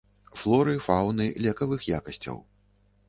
[0.43, 2.45] Флоры, фаўны, лекавых якасцяў.